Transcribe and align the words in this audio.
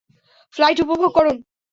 Flight 0.55 0.77
উপভোগ 0.83 1.11
করুন। 1.17 1.37